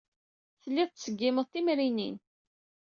[0.61, 2.15] Telliḍ tettṣeggimeḍ timrinin.